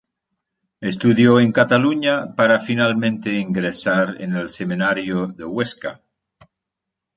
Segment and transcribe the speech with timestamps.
[0.79, 6.01] Estudió en Cataluña para finalmente ingresar en el seminario de Huesca.